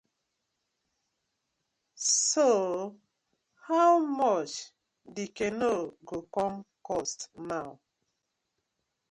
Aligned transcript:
So 2.33 2.95
how 3.67 3.99
much 3.99 4.71
the 5.05 5.27
canoe 5.27 5.81
go 6.07 6.17
com 6.33 6.53
cost 6.85 7.19
naw? 7.47 7.67